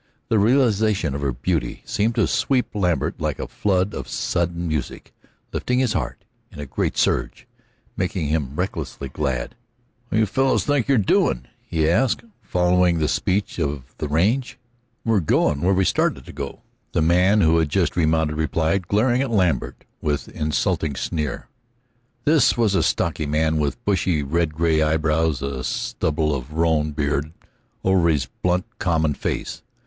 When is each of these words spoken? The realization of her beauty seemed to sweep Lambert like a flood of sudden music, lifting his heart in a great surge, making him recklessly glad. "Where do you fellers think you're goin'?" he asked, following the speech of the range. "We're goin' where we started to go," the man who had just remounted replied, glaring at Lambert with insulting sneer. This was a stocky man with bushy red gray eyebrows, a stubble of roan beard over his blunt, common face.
The 0.29 0.39
realization 0.39 1.13
of 1.13 1.21
her 1.21 1.31
beauty 1.31 1.83
seemed 1.85 2.15
to 2.15 2.25
sweep 2.25 2.73
Lambert 2.73 3.21
like 3.21 3.37
a 3.37 3.47
flood 3.47 3.93
of 3.93 4.07
sudden 4.07 4.67
music, 4.67 5.13
lifting 5.53 5.77
his 5.77 5.93
heart 5.93 6.23
in 6.51 6.59
a 6.59 6.65
great 6.65 6.97
surge, 6.97 7.45
making 7.95 8.29
him 8.29 8.55
recklessly 8.55 9.09
glad. 9.09 9.53
"Where 10.09 10.17
do 10.17 10.19
you 10.21 10.25
fellers 10.25 10.63
think 10.63 10.87
you're 10.87 10.97
goin'?" 10.97 11.47
he 11.67 11.87
asked, 11.87 12.23
following 12.41 12.97
the 12.97 13.07
speech 13.07 13.59
of 13.59 13.93
the 13.99 14.07
range. 14.07 14.57
"We're 15.05 15.19
goin' 15.19 15.61
where 15.61 15.71
we 15.75 15.85
started 15.85 16.25
to 16.25 16.33
go," 16.33 16.63
the 16.93 17.03
man 17.03 17.41
who 17.41 17.59
had 17.59 17.69
just 17.69 17.95
remounted 17.95 18.37
replied, 18.37 18.87
glaring 18.87 19.21
at 19.21 19.29
Lambert 19.29 19.85
with 20.01 20.29
insulting 20.29 20.95
sneer. 20.95 21.47
This 22.25 22.57
was 22.57 22.73
a 22.73 22.81
stocky 22.81 23.27
man 23.27 23.57
with 23.59 23.85
bushy 23.85 24.23
red 24.23 24.55
gray 24.55 24.81
eyebrows, 24.81 25.43
a 25.43 25.63
stubble 25.63 26.33
of 26.33 26.53
roan 26.53 26.91
beard 26.91 27.33
over 27.83 28.09
his 28.09 28.25
blunt, 28.41 28.65
common 28.79 29.13
face. 29.13 29.61